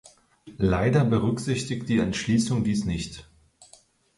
[0.57, 3.29] Leider berücksichtigt die Entschließung dies nicht.